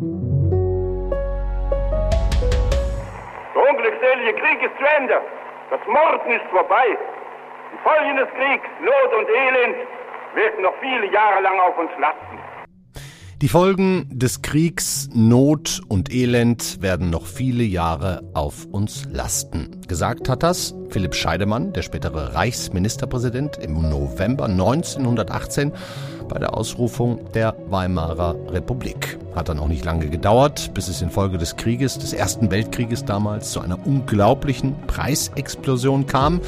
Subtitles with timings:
[0.00, 0.08] Der
[3.70, 5.20] unglückselige Krieg ist zu Ende.
[5.68, 6.96] Das Morden ist vorbei.
[7.72, 9.76] Die Folgen des Kriegs, Not und Elend,
[10.34, 12.38] werden noch viele Jahre lang auf uns lasten.
[13.42, 19.80] Die Folgen des Kriegs, Not und Elend werden noch viele Jahre auf uns lasten.
[19.86, 25.72] Gesagt hat das Philipp Scheidemann, der spätere Reichsministerpräsident, im November 1918
[26.30, 29.18] bei der Ausrufung der Weimarer Republik.
[29.34, 33.50] Hat dann auch nicht lange gedauert, bis es infolge des Krieges, des Ersten Weltkrieges damals,
[33.50, 36.40] zu einer unglaublichen Preisexplosion kam.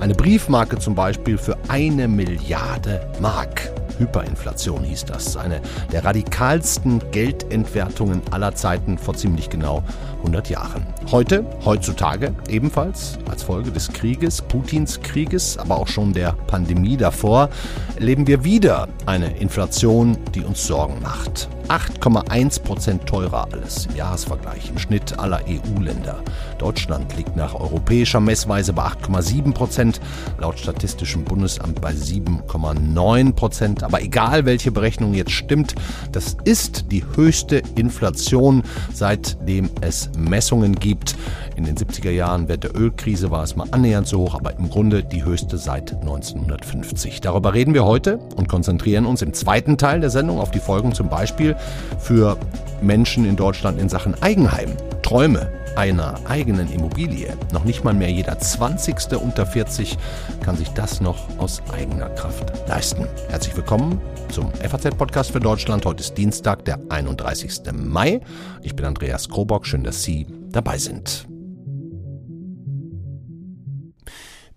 [0.00, 3.70] Eine Briefmarke zum Beispiel für eine Milliarde Mark.
[3.98, 5.36] Hyperinflation hieß das.
[5.36, 5.60] Eine
[5.92, 9.82] der radikalsten Geldentwertungen aller Zeiten vor ziemlich genau
[10.26, 10.84] 100 Jahren.
[11.12, 17.48] Heute, heutzutage, ebenfalls als Folge des Krieges, Putins Krieges, aber auch schon der Pandemie davor,
[17.94, 21.48] erleben wir wieder eine Inflation, die uns Sorgen macht.
[21.68, 26.22] 8,1 Prozent teurer alles im Jahresvergleich im Schnitt aller EU-Länder.
[26.58, 30.00] Deutschland liegt nach europäischer Messweise bei 8,7 Prozent,
[30.38, 33.82] laut Statistischem Bundesamt bei 7,9 Prozent.
[33.82, 35.74] Aber egal, welche Berechnung jetzt stimmt,
[36.12, 41.16] das ist die höchste Inflation, seitdem es Messungen gibt.
[41.56, 44.68] In den 70er Jahren während der Ölkrise war es mal annähernd so hoch, aber im
[44.68, 47.20] Grunde die höchste seit 1950.
[47.20, 50.92] Darüber reden wir heute und konzentrieren uns im zweiten Teil der Sendung auf die Folgen
[50.92, 51.56] zum Beispiel
[51.98, 52.36] für
[52.82, 54.70] Menschen in Deutschland in Sachen Eigenheim.
[55.02, 57.36] Träume einer eigenen Immobilie.
[57.52, 59.12] Noch nicht mal mehr jeder 20.
[59.20, 59.98] unter 40
[60.42, 63.06] kann sich das noch aus eigener Kraft leisten.
[63.28, 65.84] Herzlich willkommen zum FAZ-Podcast für Deutschland.
[65.84, 67.60] Heute ist Dienstag, der 31.
[67.74, 68.20] Mai.
[68.62, 69.66] Ich bin Andreas Krobock.
[69.66, 71.26] Schön, dass Sie dabei sind.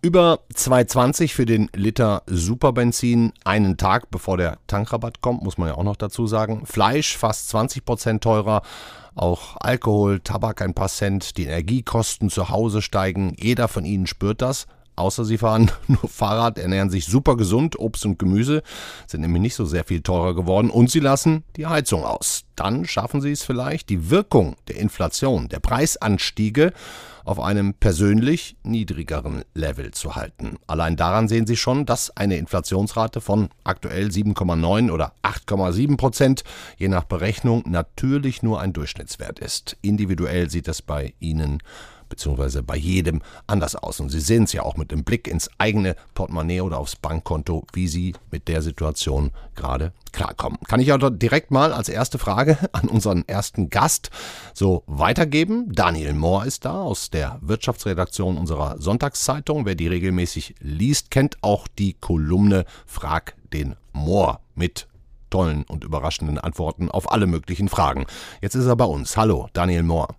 [0.01, 5.75] Über 2,20 für den Liter Superbenzin einen Tag bevor der Tankrabatt kommt, muss man ja
[5.75, 6.65] auch noch dazu sagen.
[6.65, 8.61] Fleisch fast 20 Prozent teurer.
[9.19, 11.35] Auch Alkohol, Tabak ein paar Cent.
[11.35, 13.35] Die Energiekosten zu Hause steigen.
[13.37, 14.65] Jeder von Ihnen spürt das.
[14.99, 18.61] Außer sie fahren nur Fahrrad, ernähren sich super gesund, Obst und Gemüse
[19.07, 22.43] sind nämlich nicht so sehr viel teurer geworden und sie lassen die Heizung aus.
[22.55, 26.73] Dann schaffen sie es vielleicht, die Wirkung der Inflation, der Preisanstiege
[27.23, 30.57] auf einem persönlich niedrigeren Level zu halten.
[30.67, 36.43] Allein daran sehen Sie schon, dass eine Inflationsrate von aktuell 7,9 oder 8,7 Prozent
[36.77, 39.77] je nach Berechnung natürlich nur ein Durchschnittswert ist.
[39.81, 41.61] Individuell sieht das bei Ihnen
[42.09, 43.99] beziehungsweise bei jedem anders aus.
[43.99, 47.65] Und Sie sehen es ja auch mit dem Blick ins eigene Portemonnaie oder aufs Bankkonto,
[47.73, 50.59] wie Sie mit der Situation gerade klarkommen.
[50.67, 54.09] Kann ich also direkt mal als erste Frage an unseren ersten Gast
[54.53, 55.73] so weitergeben.
[55.73, 59.65] Daniel Mohr ist da aus der Wirtschaftsredaktion unserer Sonntagszeitung.
[59.65, 64.87] Wer die regelmäßig liest, kennt auch die Kolumne Frag den Mohr mit
[65.29, 68.05] tollen und überraschenden Antworten auf alle möglichen Fragen.
[68.41, 69.15] Jetzt ist er bei uns.
[69.15, 70.18] Hallo, Daniel Mohr.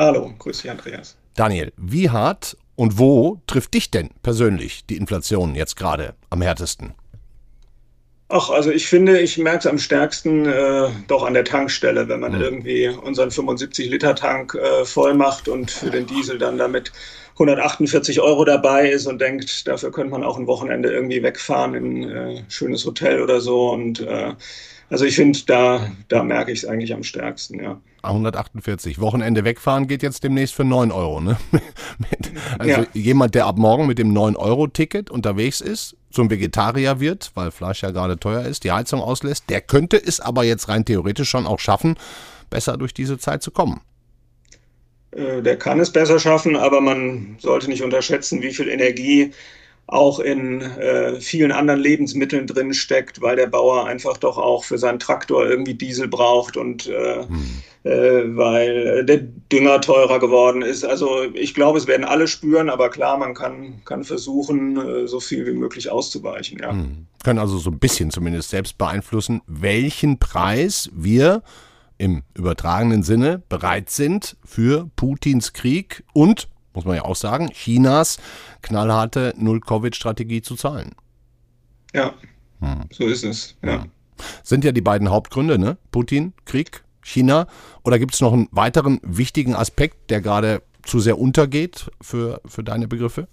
[0.00, 1.14] Hallo, grüß dich, Andreas.
[1.36, 6.94] Daniel, wie hart und wo trifft dich denn persönlich die Inflation jetzt gerade am härtesten?
[8.30, 12.20] Ach, also ich finde, ich merke es am stärksten äh, doch an der Tankstelle, wenn
[12.20, 12.40] man mhm.
[12.40, 16.92] irgendwie unseren 75-Liter-Tank äh, voll macht und für den Diesel dann damit
[17.40, 22.04] 148 Euro dabei ist und denkt, dafür könnte man auch ein Wochenende irgendwie wegfahren in
[22.04, 23.70] ein äh, schönes Hotel oder so.
[23.70, 24.34] Und äh,
[24.90, 27.80] also ich finde, da, da merke ich es eigentlich am stärksten, ja.
[28.02, 29.00] 148.
[29.00, 31.20] Wochenende wegfahren geht jetzt demnächst für 9 Euro.
[31.20, 31.38] Ne?
[32.58, 32.86] also ja.
[32.92, 37.90] jemand, der ab morgen mit dem 9-Euro-Ticket unterwegs ist, zum Vegetarier wird, weil Fleisch ja
[37.90, 41.58] gerade teuer ist, die Heizung auslässt, der könnte es aber jetzt rein theoretisch schon auch
[41.58, 41.96] schaffen,
[42.50, 43.80] besser durch diese Zeit zu kommen.
[45.12, 49.32] Äh, der kann es besser schaffen, aber man sollte nicht unterschätzen, wie viel Energie
[49.90, 54.78] auch in äh, vielen anderen Lebensmitteln drin steckt, weil der Bauer einfach doch auch für
[54.78, 57.62] seinen Traktor irgendwie Diesel braucht und äh, hm.
[57.82, 59.18] äh, weil der
[59.50, 60.84] Dünger teurer geworden ist.
[60.84, 65.18] Also ich glaube, es werden alle spüren, aber klar, man kann, kann versuchen, äh, so
[65.18, 66.60] viel wie möglich auszuweichen.
[66.60, 66.70] Ja.
[66.70, 67.06] Hm.
[67.24, 71.42] Können also so ein bisschen zumindest selbst beeinflussen, welchen Preis wir
[72.00, 78.18] im übertragenen Sinne bereit sind für Putins Krieg und muss man ja auch sagen, Chinas
[78.62, 80.92] knallharte Null-Covid-Strategie zu zahlen.
[81.92, 82.14] Ja,
[82.60, 82.84] hm.
[82.90, 83.56] so ist es.
[83.62, 83.84] Ja.
[84.42, 85.76] Sind ja die beiden Hauptgründe, ne?
[85.90, 87.46] Putin, Krieg, China.
[87.84, 92.64] Oder gibt es noch einen weiteren wichtigen Aspekt, der gerade zu sehr untergeht für, für
[92.64, 93.28] deine Begriffe?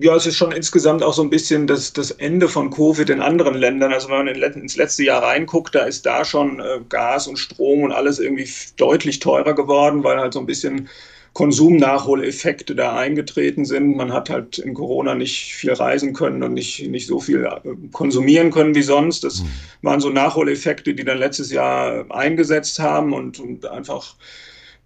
[0.00, 3.20] Ja, es ist schon insgesamt auch so ein bisschen das, das Ende von Covid in
[3.20, 3.92] anderen Ländern.
[3.92, 7.82] Also wenn man ins letzte Jahr reinguckt, da ist da schon äh, Gas und Strom
[7.82, 10.88] und alles irgendwie deutlich teurer geworden, weil halt so ein bisschen
[11.32, 13.96] Konsumnachholeffekte da eingetreten sind.
[13.96, 17.60] Man hat halt in Corona nicht viel reisen können und nicht, nicht so viel äh,
[17.92, 19.24] konsumieren können wie sonst.
[19.24, 19.48] Das mhm.
[19.80, 24.16] waren so Nachholeffekte, die dann letztes Jahr eingesetzt haben und, und einfach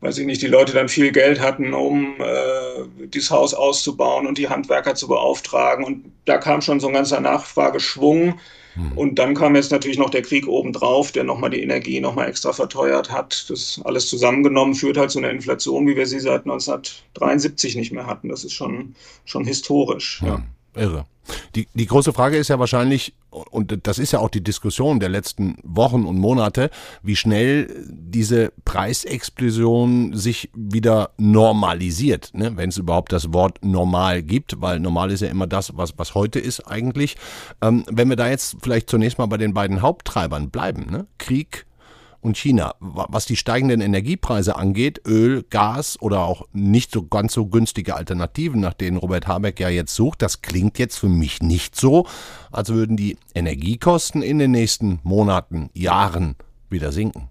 [0.00, 4.38] weiß ich nicht, die Leute dann viel Geld hatten, um äh, dieses Haus auszubauen und
[4.38, 5.84] die Handwerker zu beauftragen.
[5.84, 8.38] Und da kam schon so ein ganzer Nachfrageschwung.
[8.74, 8.92] Hm.
[8.92, 12.52] Und dann kam jetzt natürlich noch der Krieg obendrauf, der nochmal die Energie nochmal extra
[12.52, 13.46] verteuert hat.
[13.48, 18.06] Das alles zusammengenommen führt halt zu einer Inflation, wie wir sie seit 1973 nicht mehr
[18.06, 18.28] hatten.
[18.28, 18.94] Das ist schon,
[19.24, 20.20] schon historisch.
[20.22, 20.28] Ja.
[20.28, 20.42] ja.
[20.76, 21.06] Irre.
[21.54, 25.08] Die, die große Frage ist ja wahrscheinlich, und das ist ja auch die Diskussion der
[25.08, 26.70] letzten Wochen und Monate,
[27.02, 32.56] wie schnell diese Preisexplosion sich wieder normalisiert, ne?
[32.56, 36.14] wenn es überhaupt das Wort normal gibt, weil normal ist ja immer das, was, was
[36.14, 37.16] heute ist eigentlich.
[37.60, 41.06] Ähm, wenn wir da jetzt vielleicht zunächst mal bei den beiden Haupttreibern bleiben, ne?
[41.18, 41.66] Krieg,
[42.26, 42.74] und China.
[42.80, 48.60] Was die steigenden Energiepreise angeht, Öl, Gas oder auch nicht so ganz so günstige Alternativen,
[48.60, 52.06] nach denen Robert Habeck ja jetzt sucht, das klingt jetzt für mich nicht so,
[52.50, 56.34] als würden die Energiekosten in den nächsten Monaten, Jahren
[56.68, 57.30] wieder sinken.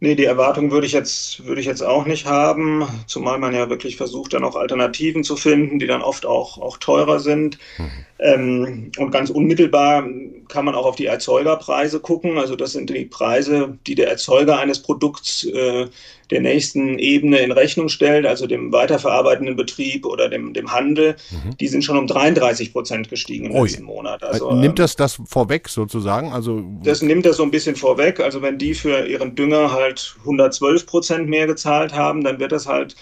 [0.00, 3.68] Nee, die Erwartung würde ich jetzt, würde ich jetzt auch nicht haben, zumal man ja
[3.68, 7.58] wirklich versucht, dann auch Alternativen zu finden, die dann oft auch, auch teurer sind.
[7.78, 7.90] Mhm.
[8.20, 10.04] Ähm, und ganz unmittelbar
[10.48, 12.38] kann man auch auf die Erzeugerpreise gucken.
[12.38, 15.86] Also das sind die Preise, die der Erzeuger eines Produkts äh,
[16.30, 21.16] der nächsten Ebene in Rechnung stellt, also dem weiterverarbeitenden Betrieb oder dem, dem Handel.
[21.30, 21.56] Mhm.
[21.58, 23.68] Die sind schon um 33 Prozent gestiegen im Ui.
[23.68, 24.24] letzten Monat.
[24.24, 26.32] Also, nimmt ähm, das das vorweg sozusagen?
[26.32, 28.20] Also das nimmt das so ein bisschen vorweg.
[28.20, 32.66] Also wenn die für ihren Dünger halt 112 Prozent mehr gezahlt haben, dann wird das
[32.66, 32.96] halt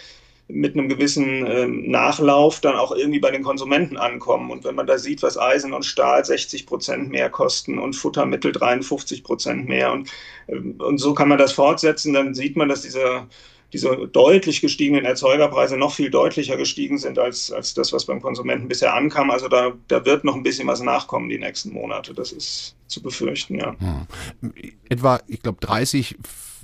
[0.48, 4.50] mit einem gewissen ähm, Nachlauf dann auch irgendwie bei den Konsumenten ankommen.
[4.50, 8.52] Und wenn man da sieht, was Eisen und Stahl 60 Prozent mehr kosten und Futtermittel
[8.52, 10.08] 53 Prozent mehr und,
[10.48, 13.26] ähm, und so kann man das fortsetzen, dann sieht man, dass dieser
[13.72, 18.69] diese deutlich gestiegenen Erzeugerpreise noch viel deutlicher gestiegen sind als, als das, was beim Konsumenten
[18.69, 19.31] bisher ankam.
[19.31, 22.14] Also da, da wird noch ein bisschen was nachkommen die nächsten Monate.
[22.14, 23.76] Das ist zu befürchten, ja.
[23.78, 24.54] Hm.
[24.88, 26.16] Etwa, ich glaube, 30,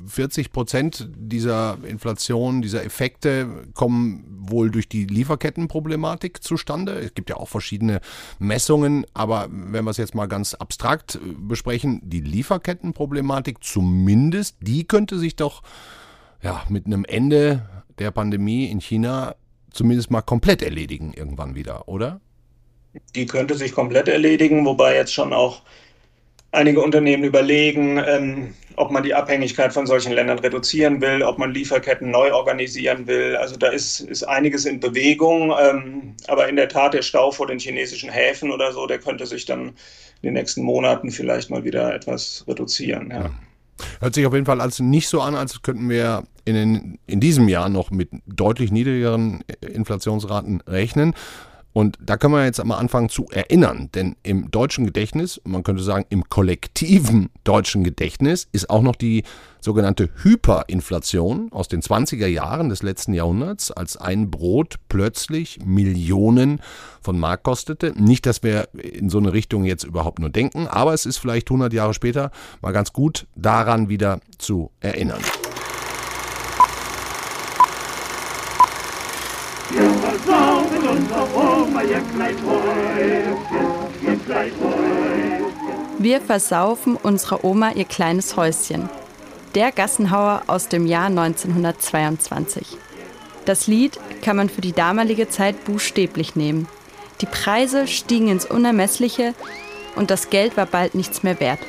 [0.06, 6.92] 40 Prozent dieser Inflation, dieser Effekte kommen wohl durch die Lieferkettenproblematik zustande.
[6.92, 8.00] Es gibt ja auch verschiedene
[8.38, 15.18] Messungen, aber wenn wir es jetzt mal ganz abstrakt besprechen, die Lieferkettenproblematik zumindest, die könnte
[15.18, 15.62] sich doch
[16.42, 17.68] ja, mit einem Ende
[17.98, 19.36] der Pandemie in China
[19.70, 22.20] zumindest mal komplett erledigen irgendwann wieder, oder?
[23.14, 25.62] Die könnte sich komplett erledigen, wobei jetzt schon auch
[26.52, 31.52] einige Unternehmen überlegen, ähm, ob man die Abhängigkeit von solchen Ländern reduzieren will, ob man
[31.52, 33.36] Lieferketten neu organisieren will.
[33.36, 35.52] Also da ist, ist einiges in Bewegung.
[35.60, 39.26] Ähm, aber in der Tat, der Stau vor den chinesischen Häfen oder so, der könnte
[39.26, 43.10] sich dann in den nächsten Monaten vielleicht mal wieder etwas reduzieren.
[43.10, 43.30] Ja.
[44.00, 47.20] Hört sich auf jeden Fall als nicht so an, als könnten wir in, den, in
[47.20, 51.14] diesem Jahr noch mit deutlich niedrigeren Inflationsraten rechnen.
[51.72, 55.82] Und da können wir jetzt einmal anfangen zu erinnern, denn im deutschen Gedächtnis, man könnte
[55.82, 59.24] sagen im kollektiven deutschen Gedächtnis, ist auch noch die
[59.60, 66.60] sogenannte Hyperinflation aus den 20er Jahren des letzten Jahrhunderts, als ein Brot plötzlich Millionen
[67.00, 67.92] von Mark kostete.
[67.96, 71.48] Nicht, dass wir in so eine Richtung jetzt überhaupt nur denken, aber es ist vielleicht
[71.48, 75.20] 100 Jahre später mal ganz gut daran wieder zu erinnern.
[79.70, 80.86] Wir versaufen
[86.96, 88.90] unserer Oma ihr kleines Häuschen.
[89.54, 92.76] Der Gassenhauer aus dem Jahr 1922.
[93.44, 96.68] Das Lied kann man für die damalige Zeit buchstäblich nehmen.
[97.20, 99.34] Die Preise stiegen ins Unermessliche
[99.96, 101.60] und das Geld war bald nichts mehr wert.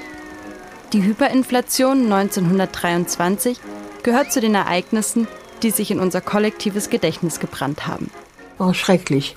[0.94, 3.60] Die Hyperinflation 1923
[4.04, 5.28] gehört zu den Ereignissen,
[5.64, 8.12] die sich in unser kollektives Gedächtnis gebrannt haben.
[8.58, 9.36] War schrecklich,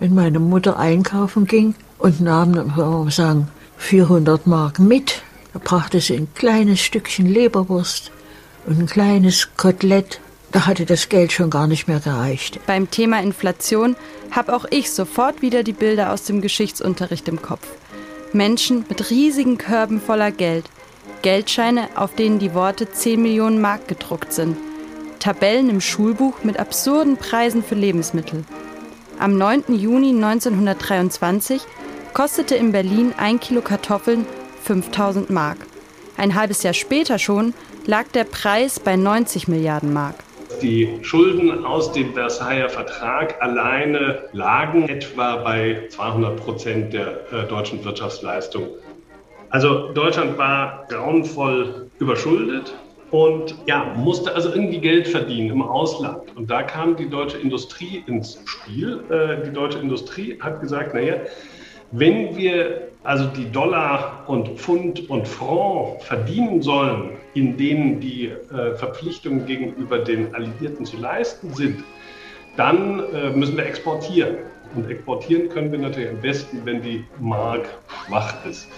[0.00, 3.48] wenn meine Mutter einkaufen ging und nahm, sagen,
[3.78, 5.22] 400 Mark mit.
[5.52, 8.10] Da brachte sie ein kleines Stückchen Leberwurst
[8.66, 10.20] und ein kleines Kotelett.
[10.52, 12.60] Da hatte das Geld schon gar nicht mehr gereicht.
[12.66, 13.96] Beim Thema Inflation
[14.30, 17.66] habe auch ich sofort wieder die Bilder aus dem Geschichtsunterricht im Kopf.
[18.32, 20.64] Menschen mit riesigen Körben voller Geld.
[21.22, 24.56] Geldscheine, auf denen die Worte 10 Millionen Mark gedruckt sind.
[25.18, 28.44] Tabellen im Schulbuch mit absurden Preisen für Lebensmittel.
[29.18, 29.74] Am 9.
[29.74, 31.62] Juni 1923
[32.12, 34.26] kostete in Berlin ein Kilo Kartoffeln
[34.64, 35.56] 5000 Mark.
[36.18, 37.54] Ein halbes Jahr später schon
[37.86, 40.16] lag der Preis bei 90 Milliarden Mark.
[40.60, 47.82] Die Schulden aus dem Versailler Vertrag alleine lagen etwa bei 200 Prozent der äh, deutschen
[47.84, 48.68] Wirtschaftsleistung.
[49.48, 52.74] Also Deutschland war grauenvoll überschuldet
[53.10, 56.36] und ja, musste also irgendwie Geld verdienen im Ausland.
[56.36, 59.00] Und da kam die deutsche Industrie ins Spiel.
[59.10, 61.14] Äh, die deutsche Industrie hat gesagt, naja,
[61.92, 68.74] wenn wir also die Dollar und Pfund und Franc verdienen sollen, in denen die äh,
[68.74, 71.84] Verpflichtungen gegenüber den Alliierten zu leisten sind,
[72.56, 74.38] dann äh, müssen wir exportieren.
[74.74, 77.68] Und exportieren können wir natürlich am besten, wenn die Mark
[78.06, 78.68] schwach ist.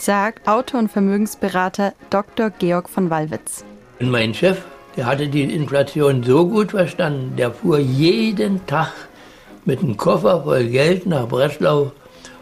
[0.00, 2.48] Sagt Autor und Vermögensberater Dr.
[2.58, 3.66] Georg von Wallwitz.
[3.98, 4.62] Mein Chef,
[4.96, 8.92] der hatte die Inflation so gut verstanden, der fuhr jeden Tag
[9.66, 11.92] mit einem Koffer voll Geld nach Breslau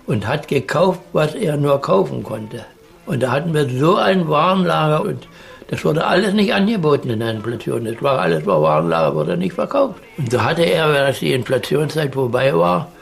[0.06, 2.64] und hat gekauft, was er nur kaufen konnte.
[3.06, 5.26] Und da hatten wir so ein Warenlager und
[5.66, 7.86] das wurde alles nicht angeboten in der Inflation.
[7.86, 10.00] Das war alles war Warenlager, wurde nicht verkauft.
[10.16, 12.92] Und so hatte er, als die Inflationszeit vorbei war,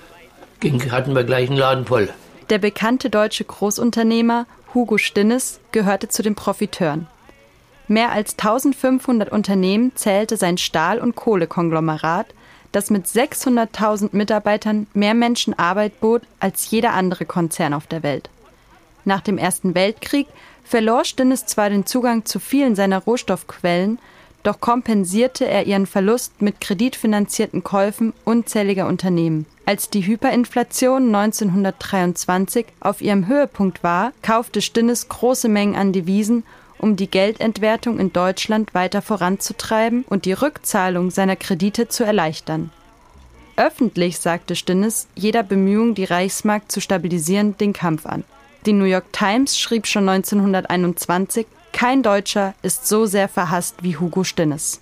[0.61, 2.09] ging, hatten wir gleich einen Laden voll.
[2.49, 7.09] Der bekannte deutsche Großunternehmer Hugo Stinnes gehörte zu den Profiteuren.
[7.89, 12.27] Mehr als 1500 Unternehmen zählte sein Stahl- und Kohlekonglomerat,
[12.71, 18.29] das mit 600.000 Mitarbeitern mehr Menschen Arbeit bot als jeder andere Konzern auf der Welt.
[19.05, 20.27] Nach dem Ersten Weltkrieg
[20.65, 23.99] verlor Stinnes zwar den Zugang zu vielen seiner Rohstoffquellen,
[24.47, 29.47] doch kompensierte er ihren Verlust mit kreditfinanzierten Käufen unzähliger Unternehmen.
[29.65, 36.45] Als die Hyperinflation 1923 auf ihrem Höhepunkt war, kaufte Stinnes große Mengen an Devisen
[36.79, 42.71] um die Geldentwertung in Deutschland weiter voranzutreiben und die Rückzahlung seiner Kredite zu erleichtern.
[43.57, 48.25] Öffentlich sagte Stinnes jeder Bemühung, die Reichsmark zu stabilisieren, den Kampf an.
[48.67, 54.25] Die New York Times schrieb schon 1921, kein Deutscher ist so sehr verhasst wie Hugo
[54.25, 54.81] Stinnes.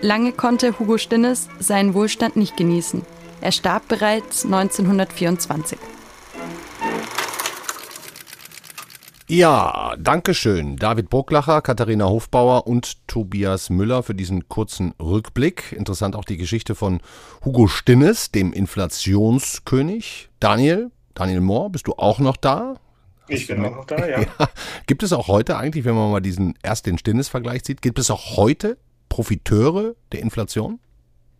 [0.00, 3.02] Lange konnte Hugo Stinnes seinen Wohlstand nicht genießen.
[3.40, 5.78] Er starb bereits 1924.
[9.28, 10.74] Ja, danke schön.
[10.76, 15.70] David Burglacher, Katharina Hofbauer und Tobias Müller für diesen kurzen Rückblick.
[15.70, 17.00] Interessant auch die Geschichte von
[17.44, 20.28] Hugo Stinnes, dem Inflationskönig.
[20.40, 22.74] Daniel, Daniel Mohr, bist du auch noch da?
[23.34, 24.20] Ich bin auch noch da, ja.
[24.38, 24.48] ja.
[24.86, 28.10] Gibt es auch heute eigentlich, wenn man mal diesen erst den Stinnes-Vergleich sieht, gibt es
[28.10, 30.78] auch heute Profiteure der Inflation?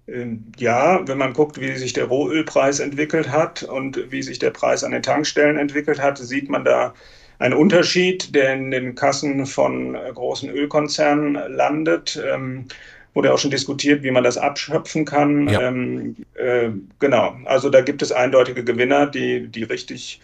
[0.08, 4.50] Ähm, ja, wenn man guckt, wie sich der Rohölpreis entwickelt hat und wie sich der
[4.50, 6.94] Preis an den Tankstellen entwickelt hat, sieht man da
[7.38, 12.20] ein Unterschied, der in den Kassen von äh, großen Ölkonzernen landet.
[12.24, 12.66] Ähm,
[13.14, 15.48] wurde auch schon diskutiert, wie man das abschöpfen kann.
[15.48, 15.68] Ja.
[15.68, 20.20] Ähm, äh, genau, also da gibt es eindeutige Gewinner, die, die richtig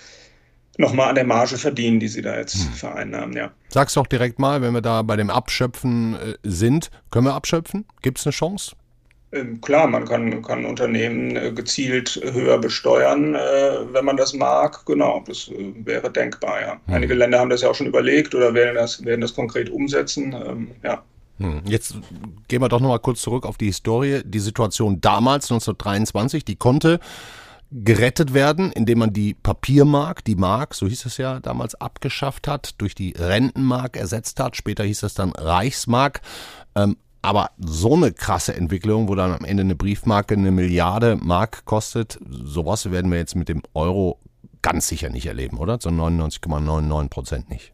[0.78, 2.72] nochmal an der Marge verdienen, die sie da jetzt hm.
[2.72, 3.50] vereinnahmen, ja.
[3.68, 7.84] Sag's doch direkt mal, wenn wir da bei dem Abschöpfen äh, sind, können wir abschöpfen?
[8.00, 8.74] Gibt es eine Chance?
[9.30, 14.86] Ähm, klar, man kann, kann Unternehmen äh, gezielt höher besteuern, äh, wenn man das mag.
[14.86, 16.72] Genau, das wäre denkbar, ja.
[16.86, 16.94] Hm.
[16.94, 20.32] Einige Länder haben das ja auch schon überlegt oder werden das, werden das konkret umsetzen.
[20.32, 21.02] Ähm, ja.
[21.38, 21.60] Hm.
[21.66, 21.96] Jetzt
[22.46, 24.22] gehen wir doch noch mal kurz zurück auf die Historie.
[24.24, 26.98] Die Situation damals, 1923, die konnte
[27.70, 32.74] gerettet werden, indem man die Papiermark, die Mark, so hieß es ja damals, abgeschafft hat,
[32.78, 34.56] durch die Rentenmark ersetzt hat.
[34.56, 36.22] Später hieß es dann Reichsmark.
[36.74, 41.64] Ähm, aber so eine krasse Entwicklung, wo dann am Ende eine Briefmarke eine Milliarde Mark
[41.64, 44.18] kostet, sowas werden wir jetzt mit dem Euro
[44.62, 45.78] ganz sicher nicht erleben, oder?
[45.80, 47.72] Zu 99,99 Prozent nicht.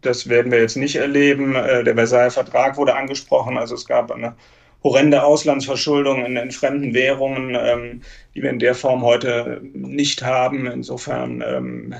[0.00, 1.54] Das werden wir jetzt nicht erleben.
[1.54, 3.56] Äh, der Versailler Vertrag wurde angesprochen.
[3.56, 4.34] Also es gab eine
[4.82, 8.02] horrende Auslandsverschuldung in, in fremden Währungen, ähm,
[8.34, 10.66] die wir in der Form heute nicht haben.
[10.66, 11.94] Insofern ähm,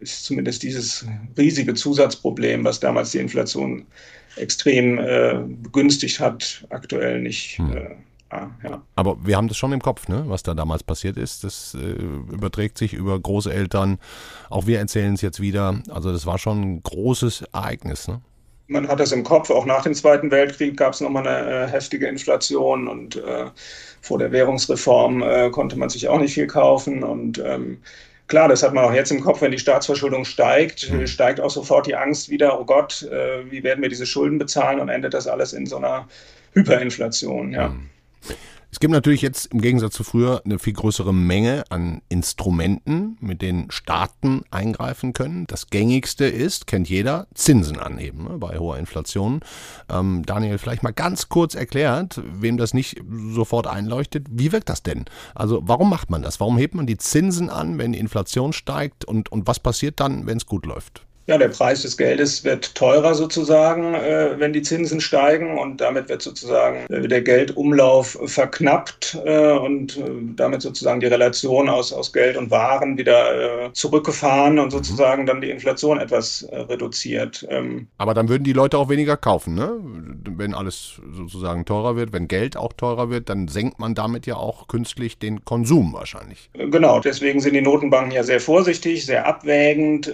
[0.00, 3.84] ist zumindest dieses riesige Zusatzproblem, was damals die Inflation
[4.36, 7.58] extrem äh, begünstigt hat, aktuell nicht.
[7.58, 7.76] Hm.
[7.76, 7.94] Äh,
[8.64, 8.82] ja.
[8.96, 10.24] Aber wir haben das schon im Kopf, ne?
[10.26, 11.44] was da damals passiert ist.
[11.44, 11.92] Das äh,
[12.32, 13.98] überträgt sich über Großeltern.
[14.48, 15.82] Auch wir erzählen es jetzt wieder.
[15.90, 18.08] Also das war schon ein großes Ereignis.
[18.08, 18.22] Ne?
[18.72, 19.50] Man hat das im Kopf.
[19.50, 23.46] Auch nach dem Zweiten Weltkrieg gab es nochmal eine äh, heftige Inflation und äh,
[24.00, 27.78] vor der Währungsreform äh, konnte man sich auch nicht viel kaufen und ähm,
[28.28, 31.06] Klar, das hat man auch jetzt im Kopf, wenn die Staatsverschuldung steigt, mhm.
[31.06, 34.80] steigt auch sofort die Angst wieder, oh Gott, äh, wie werden wir diese Schulden bezahlen
[34.80, 36.08] und endet das alles in so einer
[36.54, 37.52] Hyperinflation.
[37.52, 37.68] Ja.
[37.68, 37.90] Mhm.
[38.72, 43.42] Es gibt natürlich jetzt im Gegensatz zu früher eine viel größere Menge an Instrumenten, mit
[43.42, 45.46] denen Staaten eingreifen können.
[45.46, 49.40] Das gängigste ist, kennt jeder, Zinsen anheben ne, bei hoher Inflation.
[49.90, 52.98] Ähm, Daniel, vielleicht mal ganz kurz erklärt, wem das nicht
[53.34, 55.04] sofort einleuchtet, wie wirkt das denn?
[55.34, 56.40] Also warum macht man das?
[56.40, 60.26] Warum hebt man die Zinsen an, wenn die Inflation steigt und, und was passiert dann,
[60.26, 61.04] wenn es gut läuft?
[61.26, 66.08] Ja, der Preis des Geldes wird teurer sozusagen, äh, wenn die Zinsen steigen und damit
[66.08, 70.02] wird sozusagen äh, der Geldumlauf verknappt äh, und äh,
[70.34, 75.40] damit sozusagen die Relation aus, aus Geld und Waren wieder äh, zurückgefahren und sozusagen dann
[75.40, 77.46] die Inflation etwas äh, reduziert.
[77.48, 79.76] Ähm Aber dann würden die Leute auch weniger kaufen, ne?
[80.36, 84.36] Wenn alles sozusagen teurer wird, wenn Geld auch teurer wird, dann senkt man damit ja
[84.36, 86.50] auch künstlich den Konsum wahrscheinlich.
[86.54, 90.12] Genau, deswegen sind die Notenbanken ja sehr vorsichtig, sehr abwägend.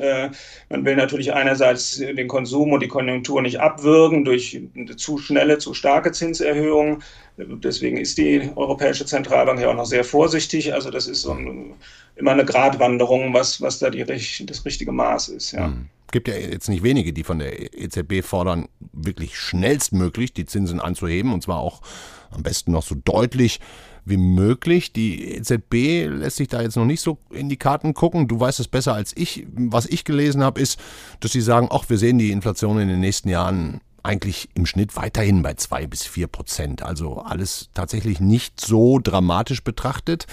[0.69, 4.61] man will natürlich einerseits den Konsum und die Konjunktur nicht abwürgen durch
[4.97, 7.03] zu schnelle, zu starke Zinserhöhungen.
[7.37, 10.75] Deswegen ist die Europäische Zentralbank ja auch noch sehr vorsichtig.
[10.75, 11.75] Also das ist so ein,
[12.17, 15.53] immer eine Gratwanderung, was, was da die, das richtige Maß ist.
[15.53, 15.69] Ja.
[15.69, 20.81] Mhm gibt ja jetzt nicht wenige, die von der EZB fordern, wirklich schnellstmöglich die Zinsen
[20.81, 21.83] anzuheben und zwar auch
[22.31, 23.61] am besten noch so deutlich
[24.09, 24.93] wie möglich.
[24.93, 28.29] Die EZB lässt sich da jetzt noch nicht so in die Karten gucken.
[28.29, 29.47] Du weißt es besser als ich.
[29.55, 30.79] Was ich gelesen habe, ist,
[31.21, 34.97] dass sie sagen, ach, wir sehen die Inflation in den nächsten Jahren eigentlich im Schnitt
[34.97, 36.83] weiterhin bei zwei bis vier Prozent.
[36.83, 40.27] Also alles tatsächlich nicht so dramatisch betrachtet.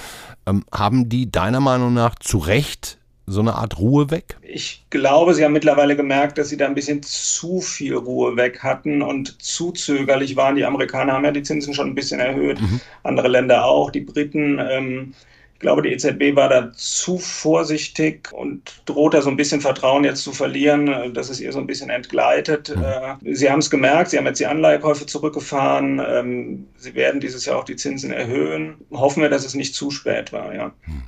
[0.45, 4.37] Ähm, haben die deiner Meinung nach zu Recht so eine Art Ruhe weg?
[4.41, 8.59] Ich glaube, Sie haben mittlerweile gemerkt, dass Sie da ein bisschen zu viel Ruhe weg
[8.61, 10.55] hatten und zu zögerlich waren.
[10.55, 12.79] Die Amerikaner haben ja die Zinsen schon ein bisschen erhöht, mhm.
[13.03, 14.59] andere Länder auch, die Briten.
[14.59, 15.13] Ähm,
[15.55, 20.03] ich glaube, die EZB war da zu vorsichtig und droht da so ein bisschen Vertrauen
[20.03, 22.75] jetzt zu verlieren, dass es ihr so ein bisschen entgleitet.
[22.75, 22.83] Mhm.
[22.83, 26.01] Äh, Sie haben es gemerkt, Sie haben jetzt die Anleihekäufe zurückgefahren.
[26.05, 28.75] Ähm, Sie werden dieses Jahr auch die Zinsen erhöhen.
[28.91, 30.73] Hoffen wir, dass es nicht zu spät war, ja.
[30.85, 31.03] Mhm.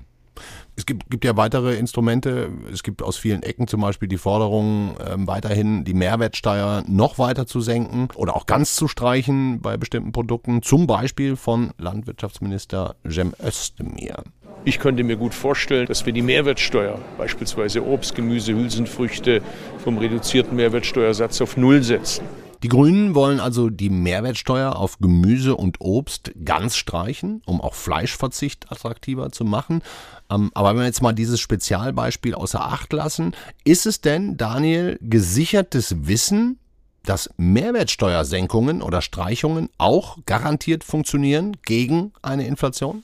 [0.88, 2.48] Es gibt, gibt ja weitere Instrumente.
[2.72, 7.46] Es gibt aus vielen Ecken zum Beispiel die Forderung, ähm, weiterhin die Mehrwertsteuer noch weiter
[7.46, 13.34] zu senken oder auch ganz zu streichen bei bestimmten Produkten, zum Beispiel von Landwirtschaftsminister Jem
[13.46, 14.24] Özdemir.
[14.64, 19.42] Ich könnte mir gut vorstellen, dass wir die Mehrwertsteuer, beispielsweise Obst, Gemüse, Hülsenfrüchte,
[19.80, 22.24] vom reduzierten Mehrwertsteuersatz auf Null setzen.
[22.64, 28.72] Die Grünen wollen also die Mehrwertsteuer auf Gemüse und Obst ganz streichen, um auch Fleischverzicht
[28.72, 29.84] attraktiver zu machen.
[30.32, 34.98] Ähm, aber wenn wir jetzt mal dieses Spezialbeispiel außer Acht lassen, ist es denn, Daniel,
[35.02, 36.58] gesichertes Wissen,
[37.06, 43.04] dass Mehrwertsteuersenkungen oder Streichungen auch garantiert funktionieren gegen eine Inflation?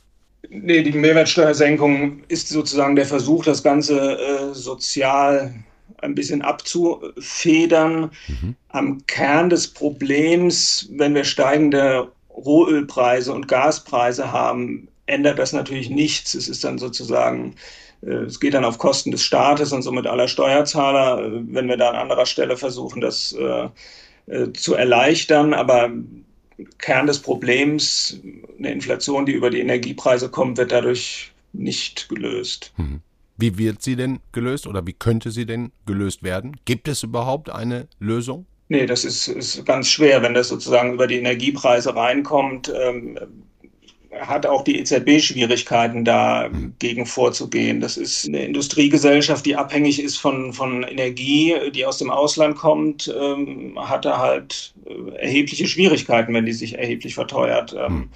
[0.49, 5.53] Nee, die Mehrwertsteuersenkung ist sozusagen der Versuch, das Ganze äh, sozial
[6.03, 8.11] ein bisschen abzufedern.
[8.27, 8.55] Mhm.
[8.69, 16.33] Am Kern des Problems, wenn wir steigende Rohölpreise und Gaspreise haben, ändert das natürlich nichts.
[16.33, 17.55] Es ist dann sozusagen,
[18.01, 21.77] äh, es geht dann auf Kosten des Staates und somit aller Steuerzahler, äh, wenn wir
[21.77, 23.69] da an anderer Stelle versuchen, das äh,
[24.53, 25.53] zu erleichtern.
[25.53, 25.91] Aber
[26.77, 28.19] Kern des Problems,
[28.57, 32.73] eine Inflation, die über die Energiepreise kommt, wird dadurch nicht gelöst.
[32.77, 33.01] Mhm.
[33.43, 36.55] Wie wird sie denn gelöst oder wie könnte sie denn gelöst werden?
[36.63, 38.45] Gibt es überhaupt eine Lösung?
[38.69, 42.71] Nee, das ist, ist ganz schwer, wenn das sozusagen über die Energiepreise reinkommt.
[42.73, 43.19] Ähm,
[44.17, 47.81] hat auch die EZB Schwierigkeiten, dagegen vorzugehen.
[47.81, 53.13] Das ist eine Industriegesellschaft, die abhängig ist von, von Energie, die aus dem Ausland kommt,
[53.13, 57.73] ähm, hat da halt äh, erhebliche Schwierigkeiten, wenn die sich erheblich verteuert.
[57.73, 58.09] Ähm, hm.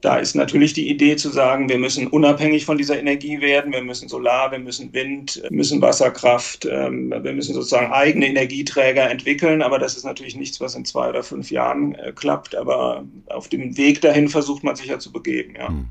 [0.00, 3.72] Da ist natürlich die Idee zu sagen, wir müssen unabhängig von dieser Energie werden.
[3.72, 9.60] Wir müssen Solar, wir müssen Wind, müssen Wasserkraft, ähm, wir müssen sozusagen eigene Energieträger entwickeln.
[9.60, 12.54] Aber das ist natürlich nichts, was in zwei oder fünf Jahren äh, klappt.
[12.54, 15.54] Aber auf dem Weg dahin versucht man sich ja zu begeben.
[15.56, 15.68] Ja.
[15.68, 15.86] Mhm.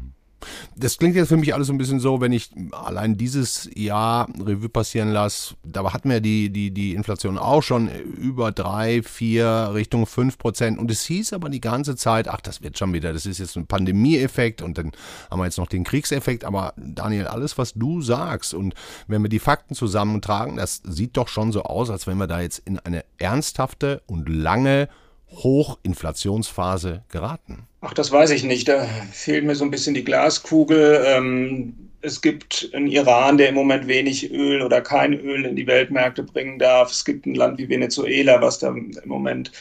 [0.75, 4.28] Das klingt jetzt für mich alles so ein bisschen so, wenn ich allein dieses Jahr
[4.39, 9.71] Revue passieren lasse, da hatten wir die, die, die Inflation auch schon über drei, vier,
[9.73, 10.80] Richtung fünf Prozent.
[10.80, 13.56] Und es hieß aber die ganze Zeit, ach, das wird schon wieder, das ist jetzt
[13.58, 14.91] ein Pandemieeffekt und dann
[15.30, 16.45] haben wir jetzt noch den Kriegseffekt.
[16.45, 18.73] Aber Daniel, alles, was du sagst und
[19.08, 22.41] wenn wir die Fakten zusammentragen, das sieht doch schon so aus, als wenn wir da
[22.41, 24.89] jetzt in eine ernsthafte und lange
[25.32, 27.68] Hochinflationsphase geraten?
[27.82, 28.68] Ach, das weiß ich nicht.
[28.68, 31.04] Da fehlt mir so ein bisschen die Glaskugel.
[31.06, 35.68] Ähm, es gibt einen Iran, der im Moment wenig Öl oder kein Öl in die
[35.68, 36.92] Weltmärkte bringen darf.
[36.92, 39.52] Es gibt ein Land wie Venezuela, was da im Moment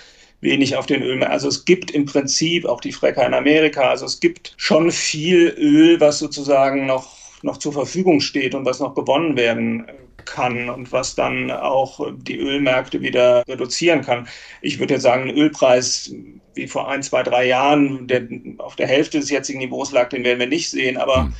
[0.40, 1.22] wenig auf den Öl.
[1.24, 3.90] Also es gibt im Prinzip auch die Frecker in Amerika.
[3.90, 8.78] Also es gibt schon viel Öl, was sozusagen noch, noch zur Verfügung steht und was
[8.81, 9.87] noch gewonnen werden
[10.30, 14.28] kann und was dann auch die Ölmärkte wieder reduzieren kann.
[14.62, 16.12] Ich würde jetzt sagen, ein Ölpreis
[16.54, 20.24] wie vor ein, zwei, drei Jahren, der auf der Hälfte des jetzigen Niveaus lag, den
[20.24, 21.34] werden wir nicht sehen, aber mhm.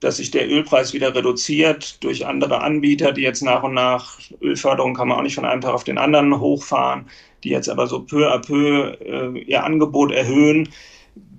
[0.00, 4.94] dass sich der Ölpreis wieder reduziert durch andere Anbieter, die jetzt nach und nach, Ölförderung
[4.94, 7.06] kann man auch nicht von einem Tag auf den anderen hochfahren,
[7.44, 10.68] die jetzt aber so peu à peu äh, ihr Angebot erhöhen,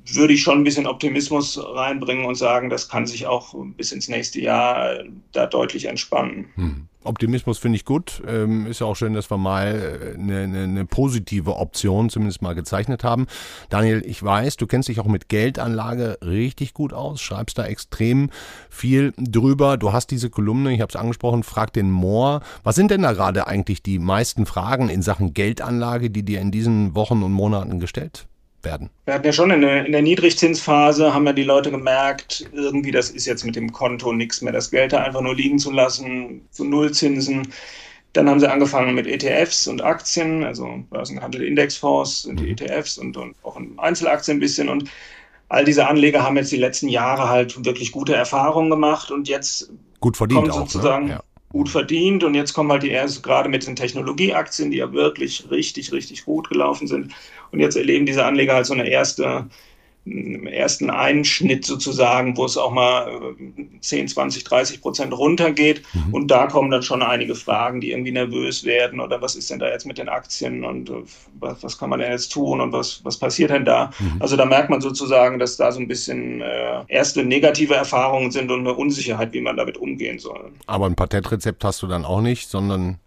[0.06, 4.10] würde ich schon ein bisschen Optimismus reinbringen und sagen, das kann sich auch bis ins
[4.10, 6.48] nächste Jahr da deutlich entspannen.
[6.56, 6.88] Hm.
[7.06, 8.22] Optimismus finde ich gut.
[8.28, 12.42] Ähm, ist ja auch schön, dass wir mal eine, äh, eine, eine, positive Option zumindest
[12.42, 13.28] mal gezeichnet haben.
[13.70, 18.30] Daniel, ich weiß, du kennst dich auch mit Geldanlage richtig gut aus, schreibst da extrem
[18.70, 19.78] viel drüber.
[19.78, 22.42] Du hast diese Kolumne, ich habe es angesprochen, frag den Moor.
[22.64, 26.52] Was sind denn da gerade eigentlich die meisten Fragen in Sachen Geldanlage, die dir in
[26.52, 28.28] diesen Wochen und Monaten gestellt
[28.64, 28.90] werden.
[29.06, 32.92] Wir hatten ja schon in der, in der Niedrigzinsphase, haben ja die Leute gemerkt, irgendwie
[32.92, 35.72] das ist jetzt mit dem Konto nichts mehr, das Geld da einfach nur liegen zu
[35.72, 37.48] lassen, zu Nullzinsen.
[38.14, 42.52] Dann haben sie angefangen mit ETFs und Aktien, also Börsenhandel, Indexfonds sind die mhm.
[42.52, 44.70] ETFs und, und auch in Einzelaktien ein bisschen.
[44.70, 44.90] Und
[45.50, 49.72] all diese Anleger haben jetzt die letzten Jahre halt wirklich gute Erfahrungen gemacht und jetzt
[50.00, 50.54] gut verdient auch, ne?
[50.54, 51.12] sozusagen ne?
[51.14, 51.24] ja
[51.54, 52.26] gut verdient.
[52.26, 56.26] Und jetzt kommen halt die ersten, gerade mit den Technologieaktien, die ja wirklich richtig, richtig
[56.26, 57.14] gut gelaufen sind.
[57.52, 59.48] Und jetzt erleben diese Anleger halt so eine erste
[60.06, 63.36] ersten Einschnitt sozusagen, wo es auch mal
[63.80, 65.82] 10, 20, 30 Prozent runtergeht.
[65.94, 66.14] Mhm.
[66.14, 69.60] Und da kommen dann schon einige Fragen, die irgendwie nervös werden oder was ist denn
[69.60, 71.04] da jetzt mit den Aktien und äh,
[71.40, 73.92] was, was kann man denn jetzt tun und was, was passiert denn da?
[74.00, 74.22] Mhm.
[74.22, 78.52] Also da merkt man sozusagen, dass da so ein bisschen äh, erste negative Erfahrungen sind
[78.52, 80.52] und eine Unsicherheit, wie man damit umgehen soll.
[80.68, 83.00] Aber ein Patentrezept hast du dann auch nicht, sondern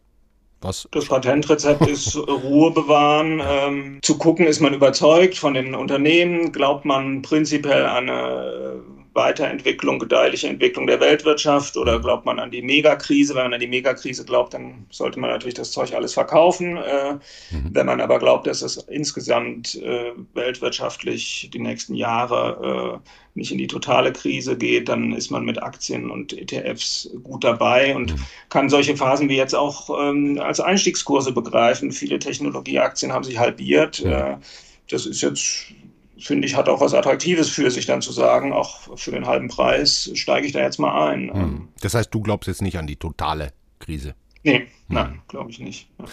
[0.60, 0.88] was?
[0.92, 3.42] Das Patentrezept ist Ruhe bewahren.
[3.44, 8.80] Ähm, zu gucken, ist man überzeugt von den Unternehmen, glaubt man prinzipiell an eine
[9.16, 13.34] Weiterentwicklung, gedeihliche Entwicklung der Weltwirtschaft oder glaubt man an die Megakrise?
[13.34, 16.76] Wenn man an die Megakrise glaubt, dann sollte man natürlich das Zeug alles verkaufen.
[16.76, 17.14] Äh,
[17.50, 17.70] mhm.
[17.72, 23.58] Wenn man aber glaubt, dass es insgesamt äh, weltwirtschaftlich die nächsten Jahre äh, nicht in
[23.58, 28.26] die totale Krise geht, dann ist man mit Aktien und ETFs gut dabei und mhm.
[28.50, 31.90] kann solche Phasen wie jetzt auch ähm, als Einstiegskurse begreifen.
[31.90, 33.98] Viele Technologieaktien haben sich halbiert.
[33.98, 34.40] Ja.
[34.88, 35.72] das ist jetzt
[36.18, 39.48] finde ich, hat auch was Attraktives für sich dann zu sagen, auch für den halben
[39.48, 41.32] Preis steige ich da jetzt mal ein.
[41.32, 41.68] Hm.
[41.80, 44.14] Das heißt, du glaubst jetzt nicht an die totale Krise?
[44.42, 44.66] Nee, hm.
[44.88, 45.88] nein, glaube ich nicht.
[45.98, 46.06] Ja.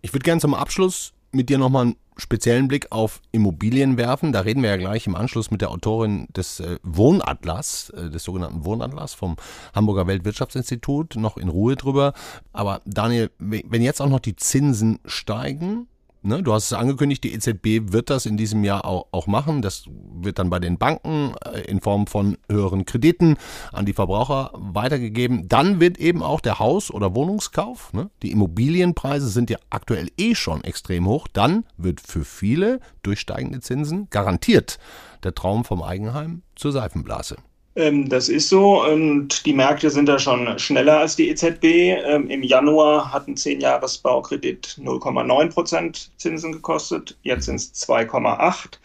[0.00, 4.32] Ich würde gerne zum Abschluss mit dir nochmal einen speziellen Blick auf Immobilien werfen.
[4.32, 8.24] Da reden wir ja gleich im Anschluss mit der Autorin des äh, Wohnatlas, äh, des
[8.24, 9.36] sogenannten Wohnatlas vom
[9.74, 12.12] Hamburger Weltwirtschaftsinstitut, noch in Ruhe drüber.
[12.52, 15.88] Aber Daniel, wenn jetzt auch noch die Zinsen steigen,
[16.24, 19.60] Ne, du hast es angekündigt, die EZB wird das in diesem Jahr auch, auch, machen.
[19.60, 23.36] Das wird dann bei den Banken äh, in Form von höheren Krediten
[23.72, 25.48] an die Verbraucher weitergegeben.
[25.48, 30.36] Dann wird eben auch der Haus- oder Wohnungskauf, ne, die Immobilienpreise sind ja aktuell eh
[30.36, 31.26] schon extrem hoch.
[31.32, 34.78] Dann wird für viele durch steigende Zinsen garantiert
[35.24, 37.36] der Traum vom Eigenheim zur Seifenblase.
[37.74, 41.64] Ähm, das ist so und die Märkte sind da schon schneller als die EZB.
[41.64, 48.78] Ähm, Im Januar hat ein 10-Jahres-Baukredit 0,9 Prozent Zinsen gekostet, jetzt sind es 2,8.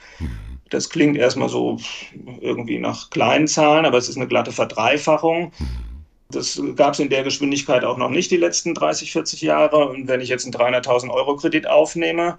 [0.69, 1.78] Das klingt erstmal so
[2.41, 5.52] irgendwie nach kleinen Zahlen, aber es ist eine glatte Verdreifachung.
[6.30, 9.88] Das gab es in der Geschwindigkeit auch noch nicht die letzten 30, 40 Jahre.
[9.88, 12.38] Und wenn ich jetzt einen 300.000 Euro Kredit aufnehme,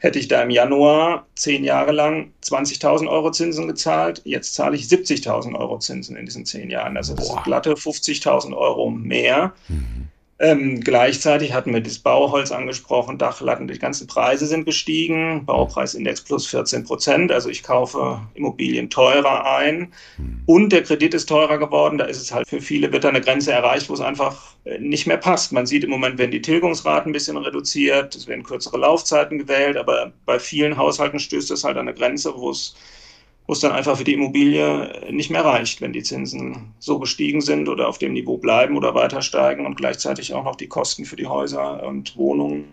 [0.00, 4.22] hätte ich da im Januar zehn Jahre lang 20.000 Euro Zinsen gezahlt.
[4.24, 6.96] Jetzt zahle ich 70.000 Euro Zinsen in diesen zehn Jahren.
[6.96, 9.52] Also das ist glatte 50.000 Euro mehr.
[9.68, 10.08] Mhm.
[10.42, 16.46] Ähm, gleichzeitig hatten wir das Bauholz angesprochen, Dachlatten, die ganzen Preise sind gestiegen, Baupreisindex plus
[16.46, 19.92] 14 Prozent, also ich kaufe Immobilien teurer ein.
[20.16, 20.40] Hm.
[20.46, 23.20] und der Kredit ist teurer geworden, da ist es halt für viele, wird da eine
[23.20, 25.52] Grenze erreicht, wo es einfach äh, nicht mehr passt.
[25.52, 29.76] Man sieht im Moment, werden die Tilgungsraten ein bisschen reduziert, es werden kürzere Laufzeiten gewählt,
[29.76, 32.74] aber bei vielen Haushalten stößt das halt an eine Grenze, wo es
[33.50, 37.40] wo es dann einfach für die Immobilie nicht mehr reicht, wenn die Zinsen so gestiegen
[37.40, 41.04] sind oder auf dem Niveau bleiben oder weiter steigen und gleichzeitig auch noch die Kosten
[41.04, 42.66] für die Häuser und Wohnungen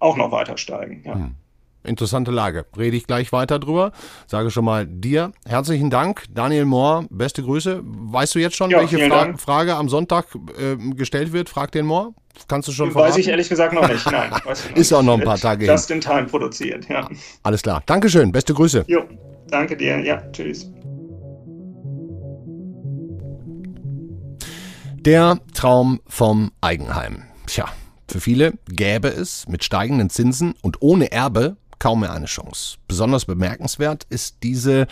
[0.00, 1.04] auch noch weiter steigen.
[1.06, 1.14] Ja.
[1.14, 1.36] Hm.
[1.84, 2.66] Interessante Lage.
[2.76, 3.92] Rede ich gleich weiter drüber.
[4.26, 6.24] Sage schon mal dir herzlichen Dank.
[6.34, 7.82] Daniel Mohr, beste Grüße.
[7.84, 10.26] Weißt du jetzt schon, ja, welche Fra Frage am Sonntag
[10.58, 11.48] äh, gestellt wird?
[11.48, 12.14] Frag den Mohr.
[12.48, 13.12] Kannst du schon verraten?
[13.12, 14.10] Weiß ich ehrlich gesagt noch nicht.
[14.10, 14.32] Nein,
[14.74, 17.08] Ist auch noch ein paar Tage Just in time produziert, ja.
[17.44, 17.80] Alles klar.
[17.86, 18.32] Dankeschön.
[18.32, 18.86] Beste Grüße.
[18.88, 19.04] Jo.
[19.48, 19.98] Danke dir.
[20.00, 20.70] Ja, tschüss.
[25.00, 27.22] Der Traum vom Eigenheim.
[27.46, 27.66] Tja,
[28.08, 32.78] für viele gäbe es mit steigenden Zinsen und ohne Erbe kaum mehr eine Chance.
[32.88, 34.88] Besonders bemerkenswert ist diese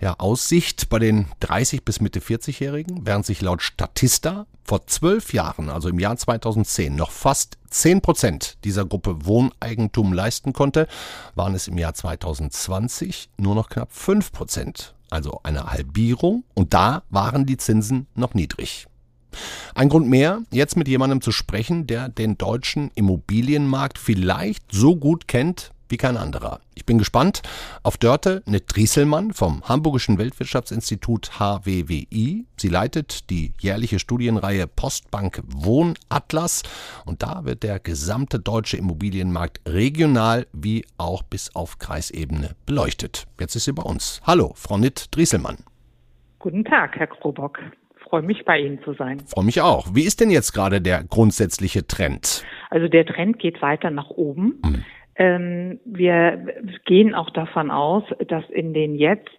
[0.00, 5.70] ja, Aussicht bei den 30 bis Mitte 40-Jährigen, während sich laut Statista vor zwölf Jahren,
[5.70, 10.88] also im Jahr 2010, noch fast 10 Prozent dieser Gruppe Wohneigentum leisten konnte,
[11.34, 17.02] waren es im Jahr 2020 nur noch knapp 5 Prozent, also eine Halbierung, und da
[17.10, 18.86] waren die Zinsen noch niedrig.
[19.74, 25.28] Ein Grund mehr, jetzt mit jemandem zu sprechen, der den deutschen Immobilienmarkt vielleicht so gut
[25.28, 26.60] kennt wie kein anderer.
[26.74, 27.42] Ich bin gespannt
[27.82, 32.46] auf Dörte Nett-Drieselmann vom Hamburgischen Weltwirtschaftsinstitut HWWI.
[32.56, 36.62] Sie leitet die jährliche Studienreihe Postbank Wohnatlas
[37.04, 43.26] und da wird der gesamte deutsche Immobilienmarkt regional wie auch bis auf Kreisebene beleuchtet.
[43.40, 44.20] Jetzt ist sie bei uns.
[44.26, 45.58] Hallo, Frau Nett-Drieselmann.
[46.38, 47.58] Guten Tag, Herr Krobock.
[48.08, 49.20] Freue mich, bei Ihnen zu sein.
[49.26, 49.88] Freue mich auch.
[49.92, 52.44] Wie ist denn jetzt gerade der grundsätzliche Trend?
[52.70, 54.60] Also der Trend geht weiter nach oben.
[54.64, 54.84] Hm.
[55.18, 59.30] Ähm, wir gehen auch davon aus, dass in den jetzt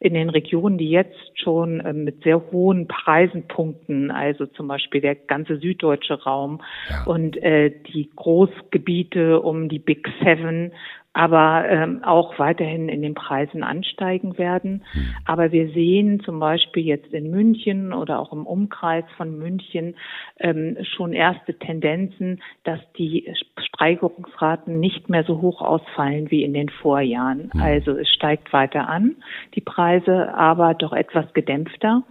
[0.00, 5.00] in den Regionen, die jetzt schon äh, mit sehr hohen Preisen punkten, also zum Beispiel
[5.00, 7.04] der ganze süddeutsche Raum ja.
[7.04, 10.72] und äh, die Großgebiete um die Big Seven
[11.14, 14.82] aber ähm, auch weiterhin in den Preisen ansteigen werden.
[14.92, 15.14] Hm.
[15.24, 19.94] Aber wir sehen zum Beispiel jetzt in München oder auch im Umkreis von München
[20.40, 26.68] ähm, schon erste Tendenzen, dass die Steigerungsraten nicht mehr so hoch ausfallen wie in den
[26.68, 27.50] Vorjahren.
[27.52, 27.62] Hm.
[27.62, 29.16] Also es steigt weiter an,
[29.54, 32.02] die Preise, aber doch etwas gedämpfter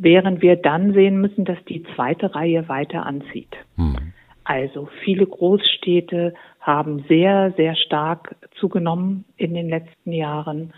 [0.00, 3.56] während wir dann sehen müssen, dass die zweite Reihe weiter anzieht.
[3.76, 4.12] Hm.
[4.48, 6.32] Also viele Großstädte
[6.68, 10.74] haben sehr, sehr stark zugenommen in den letzten Jahren.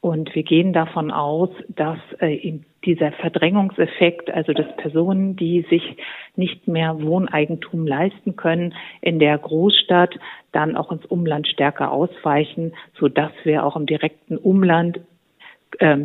[0.00, 5.98] Und wir gehen davon aus, dass äh, dieser Verdrängungseffekt, also dass Personen, die sich
[6.36, 8.72] nicht mehr Wohneigentum leisten können,
[9.02, 10.18] in der Großstadt
[10.52, 15.00] dann auch ins Umland stärker ausweichen, sodass wir auch im direkten Umland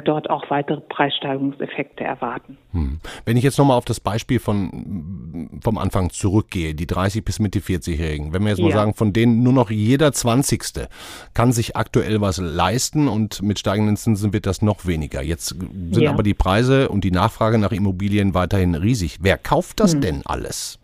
[0.03, 2.57] dort auch weitere Preissteigerungseffekte erwarten.
[2.71, 2.99] Hm.
[3.25, 7.59] Wenn ich jetzt nochmal auf das Beispiel von, vom Anfang zurückgehe, die 30 bis Mitte
[7.59, 8.65] 40-Jährigen, wenn wir jetzt ja.
[8.65, 10.87] mal sagen, von denen nur noch jeder 20.
[11.33, 15.21] kann sich aktuell was leisten und mit steigenden Zinsen wird das noch weniger.
[15.21, 16.11] Jetzt sind ja.
[16.11, 19.19] aber die Preise und die Nachfrage nach Immobilien weiterhin riesig.
[19.21, 20.01] Wer kauft das hm.
[20.01, 20.79] denn alles?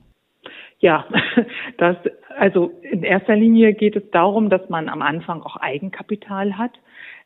[0.80, 1.06] Ja,
[1.78, 1.98] das,
[2.38, 6.72] also in erster Linie geht es darum, dass man am Anfang auch Eigenkapital hat.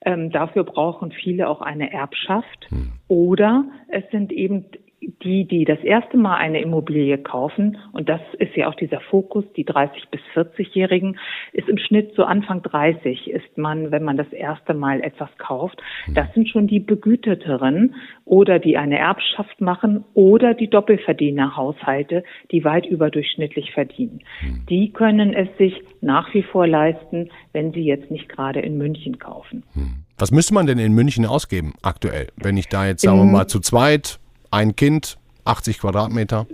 [0.03, 2.67] Ähm, dafür brauchen viele auch eine Erbschaft.
[2.69, 2.91] Hm.
[3.07, 4.65] Oder es sind eben
[5.01, 9.43] die, die das erste Mal eine Immobilie kaufen, und das ist ja auch dieser Fokus,
[9.55, 11.17] die 30 bis 40-Jährigen,
[11.53, 15.81] ist im Schnitt so Anfang 30 ist man, wenn man das erste Mal etwas kauft.
[16.05, 16.13] Hm.
[16.13, 22.85] Das sind schon die Begüterteren oder die eine Erbschaft machen oder die Doppelverdienerhaushalte, die weit
[22.85, 24.21] überdurchschnittlich verdienen.
[24.39, 24.65] Hm.
[24.69, 29.17] Die können es sich nach wie vor leisten, wenn sie jetzt nicht gerade in München
[29.17, 29.63] kaufen.
[29.73, 30.03] Hm.
[30.19, 33.47] Was müsste man denn in München ausgeben aktuell, wenn ich da jetzt, sagen wir mal,
[33.47, 34.20] zu zweit
[34.51, 36.45] ein Kind, 80 Quadratmeter,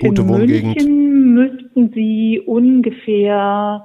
[0.00, 0.76] gute In Wohngegend.
[0.76, 3.84] München müssten Sie ungefähr,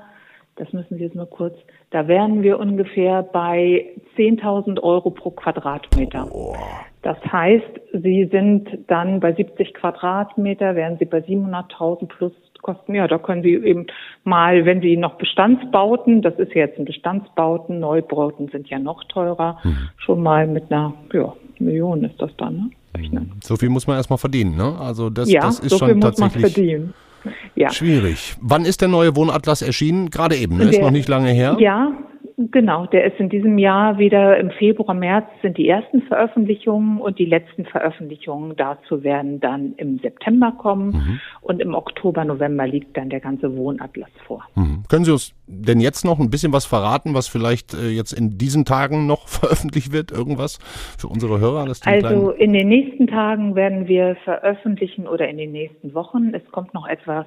[0.55, 1.55] das müssen Sie jetzt mal kurz,
[1.91, 3.85] da wären wir ungefähr bei
[4.17, 6.27] 10.000 Euro pro Quadratmeter.
[6.31, 6.55] Oh.
[7.03, 12.95] Das heißt, Sie sind dann bei 70 Quadratmeter, wären Sie bei 700.000 plus Kosten.
[12.95, 13.87] Ja, da können Sie eben
[14.23, 19.59] mal, wenn Sie noch Bestandsbauten, das ist jetzt ein Bestandsbauten, Neubauten sind ja noch teurer,
[19.63, 19.89] mhm.
[19.97, 22.55] schon mal mit einer ja, Million ist das dann.
[22.55, 22.69] Ne?
[22.97, 23.31] Rechnen.
[23.43, 24.77] So viel muss man erstmal verdienen, ne?
[24.79, 26.57] Also das, ja, das ist so schon tatsächlich
[27.55, 27.71] ja.
[27.71, 28.35] schwierig.
[28.41, 30.09] Wann ist der neue Wohnatlas erschienen?
[30.09, 30.65] Gerade eben, ne?
[30.65, 31.57] ist noch nicht lange her.
[31.59, 31.91] Ja,
[32.39, 37.17] Genau, der ist in diesem Jahr wieder im Februar, März sind die ersten Veröffentlichungen und
[37.17, 41.19] die letzten Veröffentlichungen dazu werden dann im September kommen mhm.
[41.41, 44.43] und im Oktober, November liegt dann der ganze Wohnatlas vor.
[44.53, 44.83] Mhm.
[44.87, 48.37] Können Sie uns denn jetzt noch ein bisschen was verraten, was vielleicht äh, jetzt in
[48.37, 50.11] diesen Tagen noch veröffentlicht wird?
[50.11, 50.59] Irgendwas
[50.99, 51.65] für unsere Hörer?
[51.85, 56.35] also in den nächsten Tagen werden wir veröffentlichen oder in den nächsten Wochen.
[56.35, 57.25] Es kommt noch etwas,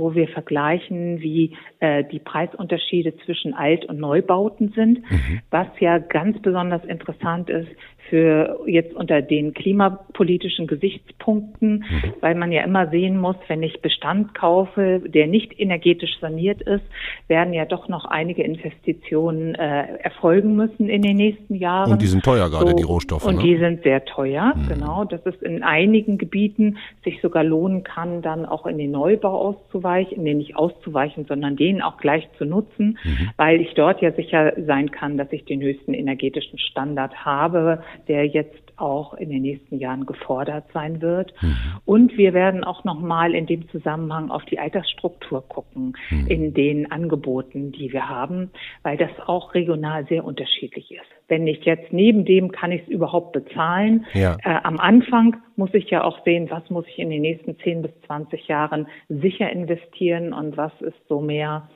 [0.00, 5.40] wo wir vergleichen, wie äh, die Preisunterschiede zwischen Alt- und Neubau Bauten sind, mhm.
[5.50, 7.68] was ja ganz besonders interessant ist
[8.10, 12.12] für jetzt unter den klimapolitischen Gesichtspunkten, mhm.
[12.20, 16.84] weil man ja immer sehen muss, wenn ich Bestand kaufe, der nicht energetisch saniert ist,
[17.28, 21.92] werden ja doch noch einige Investitionen äh, erfolgen müssen in den nächsten Jahren.
[21.92, 23.24] Und die sind teuer gerade, so, die Rohstoffe.
[23.24, 23.42] Und ne?
[23.42, 24.68] die sind sehr teuer, mhm.
[24.68, 25.04] genau.
[25.04, 30.18] Dass es in einigen Gebieten sich sogar lohnen kann, dann auch in den Neubau auszuweichen,
[30.18, 33.30] in den nicht auszuweichen, sondern den auch gleich zu nutzen, mhm.
[33.36, 38.26] weil ich dort ja sicher sein kann, dass ich den höchsten energetischen Standard habe, der
[38.26, 41.34] jetzt auch in den nächsten Jahren gefordert sein wird.
[41.42, 41.56] Mhm.
[41.84, 46.26] Und wir werden auch nochmal in dem Zusammenhang auf die Altersstruktur gucken mhm.
[46.26, 48.50] in den Angeboten, die wir haben,
[48.82, 51.00] weil das auch regional sehr unterschiedlich ist.
[51.28, 54.06] Wenn ich jetzt neben dem kann ich es überhaupt bezahlen.
[54.14, 54.36] Ja.
[54.42, 57.82] Äh, am Anfang muss ich ja auch sehen, was muss ich in den nächsten 10
[57.82, 61.68] bis 20 Jahren sicher investieren und was ist so mehr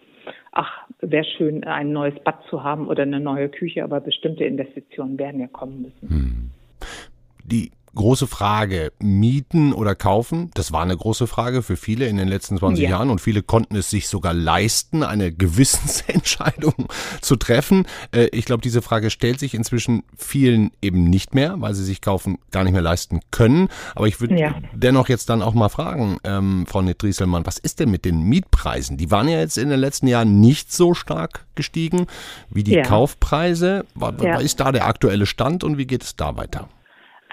[0.54, 5.18] ach, wäre schön, ein neues Bad zu haben oder eine neue Küche, aber bestimmte Investitionen
[5.18, 6.08] werden ja kommen müssen.
[6.08, 6.50] Hm.
[7.44, 10.50] Die große Frage, mieten oder kaufen?
[10.54, 12.90] Das war eine große Frage für viele in den letzten 20 ja.
[12.90, 16.88] Jahren und viele konnten es sich sogar leisten, eine Gewissensentscheidung
[17.20, 17.86] zu treffen.
[18.12, 22.00] Äh, ich glaube, diese Frage stellt sich inzwischen vielen eben nicht mehr, weil sie sich
[22.00, 23.68] kaufen gar nicht mehr leisten können.
[23.94, 24.54] Aber ich würde ja.
[24.72, 28.96] dennoch jetzt dann auch mal fragen, ähm, Frau Netrieselmann, was ist denn mit den Mietpreisen?
[28.96, 32.06] Die waren ja jetzt in den letzten Jahren nicht so stark gestiegen
[32.50, 32.82] wie die ja.
[32.82, 33.84] Kaufpreise.
[33.94, 36.68] Was ist da der aktuelle Stand und wie geht es da weiter?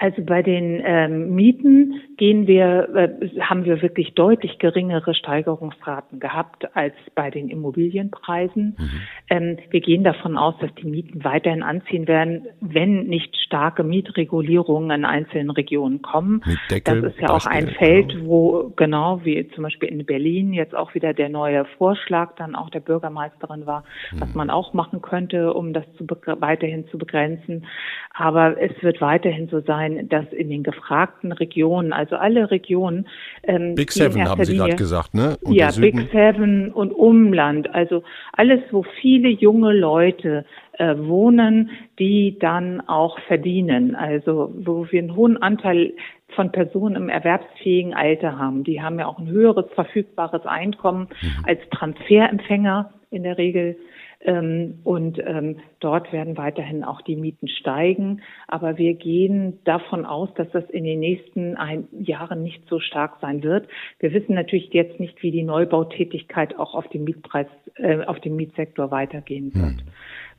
[0.02, 6.76] Also bei den ähm, Mieten gehen wir, äh, haben wir wirklich deutlich geringere Steigerungsraten gehabt
[6.76, 8.76] als bei den Immobilienpreisen.
[8.78, 9.00] Mhm.
[9.28, 14.90] Ähm, wir gehen davon aus, dass die Mieten weiterhin anziehen werden, wenn nicht starke Mietregulierungen
[14.92, 16.42] in einzelnen Regionen kommen.
[16.68, 18.26] das ist ja auch ein Feld, genau.
[18.26, 22.70] wo genau wie zum Beispiel in Berlin jetzt auch wieder der neue Vorschlag dann auch
[22.70, 24.20] der Bürgermeisterin war, mhm.
[24.20, 26.06] was man auch machen könnte, um das zu
[26.40, 27.66] weiterhin zu begrenzen.
[28.14, 33.08] Aber es wird weiterhin so sein, sein, dass in den gefragten Regionen, also alle Regionen,
[33.42, 35.36] ähm, Big Seven haben Sie gerade gesagt, ne?
[35.42, 40.44] Und ja, Big Seven und Umland, also alles, wo viele junge Leute
[40.78, 45.92] äh, wohnen, die dann auch verdienen, also wo wir einen hohen Anteil
[46.34, 48.64] von Personen im erwerbsfähigen Alter haben.
[48.64, 51.44] Die haben ja auch ein höheres verfügbares Einkommen mhm.
[51.44, 53.76] als Transferempfänger in der Regel.
[54.24, 58.22] Ähm, und ähm, dort werden weiterhin auch die Mieten steigen.
[58.46, 61.56] Aber wir gehen davon aus, dass das in den nächsten
[61.98, 63.68] Jahren nicht so stark sein wird.
[63.98, 68.36] Wir wissen natürlich jetzt nicht, wie die Neubautätigkeit auch auf den Mietpreis, äh, auf den
[68.36, 69.80] Mietsektor weitergehen wird.
[69.80, 69.86] Hm.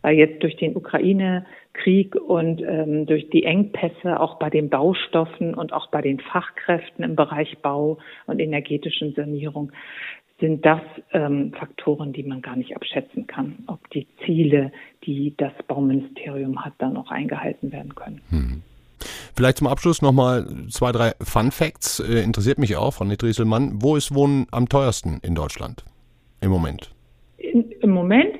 [0.01, 5.71] Weil jetzt durch den Ukraine-Krieg und ähm, durch die Engpässe auch bei den Baustoffen und
[5.71, 9.71] auch bei den Fachkräften im Bereich Bau und energetischen Sanierung
[10.43, 10.81] sind das
[11.13, 14.73] ähm, Faktoren, die man gar nicht abschätzen kann, ob die Ziele,
[15.05, 18.19] die das Bauministerium hat, dann auch eingehalten werden können.
[18.27, 18.61] Hm.
[19.33, 22.01] Vielleicht zum Abschluss nochmal zwei, drei Fun Facts.
[22.01, 23.81] Äh, interessiert mich auch von Ned Rieselmann.
[23.81, 25.85] Wo ist Wohnen am teuersten in Deutschland
[26.41, 26.91] im Moment?
[27.37, 28.35] In, Im Moment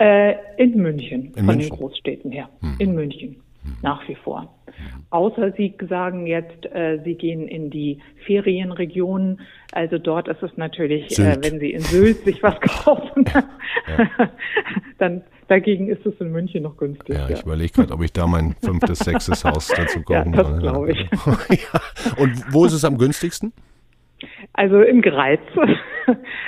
[0.00, 1.70] äh, in München, in von München?
[1.70, 2.48] den Großstädten her.
[2.60, 2.74] Hm.
[2.80, 3.36] In München.
[3.82, 4.52] Nach wie vor.
[5.10, 9.40] Außer Sie sagen jetzt, äh, Sie gehen in die Ferienregionen.
[9.72, 13.44] Also dort ist es natürlich, äh, wenn Sie in Sylt sich was kaufen, ja.
[14.98, 17.28] dann dagegen ist es in München noch günstiger.
[17.28, 20.58] Ja, ich überlege gerade, ob ich da mein fünftes, sechstes Haus dazu kaufen ja, das
[20.58, 20.98] glaube ich.
[21.50, 21.80] ja.
[22.18, 23.52] Und wo ist es am günstigsten?
[24.52, 25.40] Also im Greiz.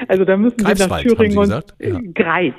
[0.09, 2.01] Also da müssen Sie nach Thüringen und ja.
[2.15, 2.55] Greiz.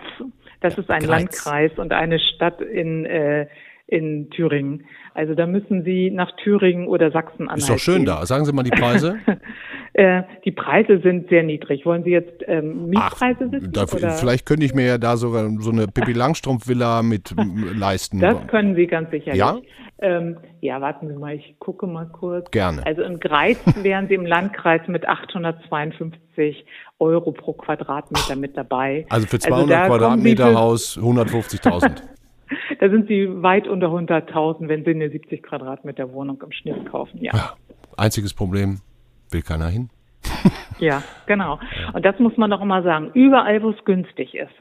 [0.62, 1.10] Das ist ein Greiz.
[1.10, 3.48] Landkreis und eine Stadt in äh,
[3.90, 4.86] in Thüringen.
[5.14, 7.60] Also da müssen Sie nach Thüringen oder Sachsen-Anhalt.
[7.60, 8.06] Ist doch schön gehen.
[8.06, 8.26] da.
[8.26, 9.18] Sagen Sie mal die Preise.
[9.94, 11.86] äh, die Preise sind sehr niedrig.
[11.86, 13.72] Wollen Sie jetzt ähm, Mietpreise Ach, wissen?
[13.74, 17.34] Da, vielleicht könnte ich mir ja da sogar so eine Pippi Langstrumpf-Villa mit
[17.76, 18.20] leisten.
[18.20, 19.40] Das können Sie ganz sicherlich.
[19.40, 19.58] Ja?
[20.02, 22.50] Ähm, ja, warten Sie mal, ich gucke mal kurz.
[22.52, 22.86] Gerne.
[22.86, 26.66] Also in Greiz wären Sie im Landkreis mit 852
[27.00, 29.06] Euro pro Quadratmeter mit dabei.
[29.10, 32.02] Also für 200 also Quadratmeter Haus 150.000.
[32.80, 37.20] da sind sie weit unter 100.000, wenn sie eine 70 Quadratmeter Wohnung im Schnitt kaufen.
[37.22, 37.32] Ja.
[37.34, 37.54] ja
[37.98, 38.80] einziges Problem,
[39.32, 39.90] will keiner hin.
[40.80, 41.60] ja, genau.
[41.94, 43.12] Und das muss man doch immer sagen.
[43.14, 44.54] Überall, wo es günstig ist.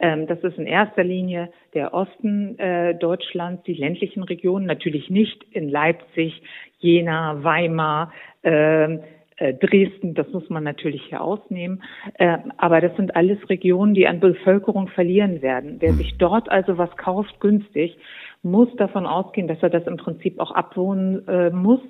[0.00, 5.44] Ähm, das ist in erster Linie der Osten äh, Deutschlands, die ländlichen Regionen, natürlich nicht
[5.52, 6.42] in Leipzig,
[6.78, 8.98] Jena, Weimar, äh, äh,
[9.36, 11.82] Dresden, das muss man natürlich hier ausnehmen.
[12.18, 15.76] Äh, aber das sind alles Regionen, die an Bevölkerung verlieren werden.
[15.80, 17.96] Wer sich dort also was kauft, günstig,
[18.42, 21.80] muss davon ausgehen, dass er das im Prinzip auch abwohnen äh, muss.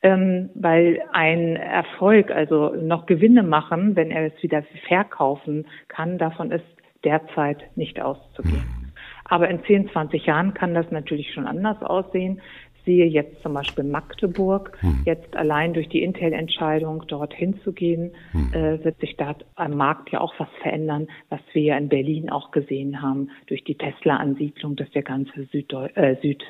[0.00, 6.52] Ähm, weil ein Erfolg, also noch Gewinne machen, wenn er es wieder verkaufen kann, davon
[6.52, 6.64] ist
[7.04, 8.92] derzeit nicht auszugehen.
[9.24, 12.40] Aber in 10, 20 Jahren kann das natürlich schon anders aussehen
[12.88, 15.02] sehe jetzt zum Beispiel Magdeburg, hm.
[15.04, 18.54] jetzt allein durch die Intel-Entscheidung dorthin zu gehen, hm.
[18.54, 22.30] äh, wird sich da am Markt ja auch was verändern, was wir ja in Berlin
[22.30, 26.42] auch gesehen haben, durch die Tesla-Ansiedlung, dass der ganze Süddeu äh, Süd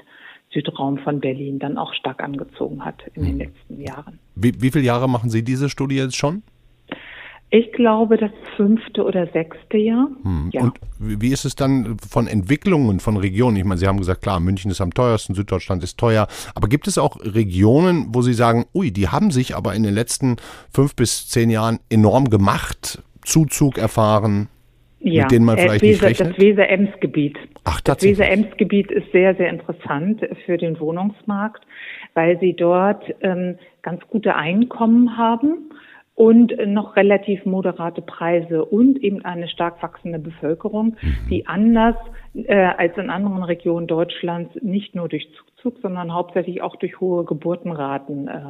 [0.50, 3.30] Südraum von Berlin dann auch stark angezogen hat in hm.
[3.30, 4.18] den letzten Jahren.
[4.34, 6.42] Wie, wie viele Jahre machen Sie diese Studie jetzt schon?
[7.50, 10.08] Ich glaube, das fünfte oder sechste Jahr.
[10.22, 10.50] Hm.
[10.52, 10.64] Ja.
[10.64, 13.56] Und wie ist es dann von Entwicklungen von Regionen?
[13.56, 16.28] Ich meine, Sie haben gesagt, klar, München ist am teuersten, Süddeutschland ist teuer.
[16.54, 19.94] Aber gibt es auch Regionen, wo Sie sagen, ui, die haben sich aber in den
[19.94, 20.36] letzten
[20.70, 24.48] fünf bis zehn Jahren enorm gemacht, Zuzug erfahren,
[25.00, 25.22] ja.
[25.22, 26.36] mit denen man äh, vielleicht Weser, nicht rechnet?
[26.36, 27.38] Das Weser-Ems-Gebiet.
[27.64, 28.18] Ach, tatsächlich.
[28.18, 31.64] Das Weser-Ems-Gebiet ist sehr, sehr interessant für den Wohnungsmarkt,
[32.12, 35.67] weil Sie dort ähm, ganz gute Einkommen haben
[36.18, 41.16] und noch relativ moderate Preise und eben eine stark wachsende Bevölkerung, mhm.
[41.30, 41.94] die anders
[42.34, 47.24] äh, als in anderen Regionen Deutschlands nicht nur durch Zuzug, sondern hauptsächlich auch durch hohe
[47.24, 48.40] Geburtenraten äh,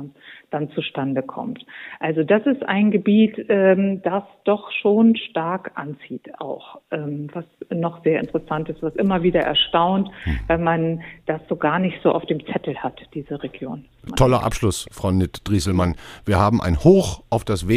[0.50, 1.64] dann zustande kommt.
[2.00, 8.02] Also das ist ein Gebiet, ähm, das doch schon stark anzieht auch, ähm, was noch
[8.04, 10.38] sehr interessant ist, was immer wieder erstaunt, hm.
[10.46, 13.84] weil man das so gar nicht so auf dem Zettel hat, diese Region.
[14.16, 15.94] Toller Abschluss, Frau Nitt-Drieselmann.
[16.24, 17.68] Wir haben ein Hoch auf das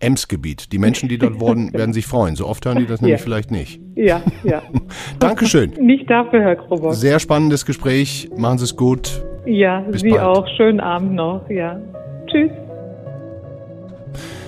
[0.00, 0.72] Weser-Ems-Gebiet.
[0.72, 2.36] Die Menschen, die dort wohnen, werden sich freuen.
[2.36, 3.24] So oft hören die das nämlich ja.
[3.24, 3.80] vielleicht nicht.
[3.94, 4.62] Ja, ja.
[5.18, 5.70] Dankeschön.
[5.80, 6.94] Nicht dafür, Herr Krobock.
[6.94, 8.30] Sehr spannendes Gespräch.
[8.36, 9.22] Machen Sie es gut.
[9.46, 10.22] Ja, Bis Sie bald.
[10.22, 10.46] auch.
[10.56, 11.48] Schönen Abend noch.
[11.48, 11.80] Ja.
[12.26, 12.50] Tschüss.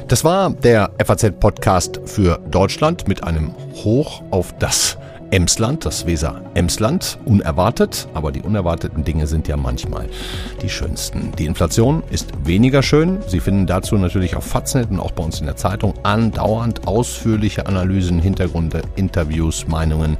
[0.09, 4.99] Das war der FAZ-Podcast für Deutschland mit einem Hoch auf das
[5.33, 7.19] Emsland, das Weser-Emsland.
[7.25, 10.09] Unerwartet, aber die unerwarteten Dinge sind ja manchmal
[10.61, 11.33] die schönsten.
[11.39, 13.19] Die Inflation ist weniger schön.
[13.27, 17.67] Sie finden dazu natürlich auf Faznet und auch bei uns in der Zeitung andauernd ausführliche
[17.67, 20.19] Analysen, Hintergründe, Interviews, Meinungen,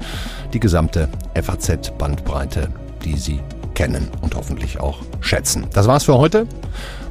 [0.55, 2.69] die gesamte FAZ-Bandbreite,
[3.05, 3.41] die Sie
[3.75, 5.67] kennen und hoffentlich auch schätzen.
[5.75, 6.47] Das war's für heute.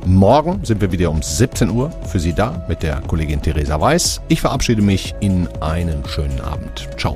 [0.05, 4.21] Morgen sind wir wieder um 17 Uhr für Sie da mit der Kollegin Theresa Weiß.
[4.27, 6.89] Ich verabschiede mich in einen schönen Abend.
[6.97, 7.15] Ciao.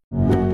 [0.11, 0.50] thank you.